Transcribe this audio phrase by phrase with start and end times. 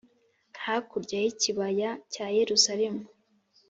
[0.63, 3.03] hakurya y ikibaya cya yerusalemu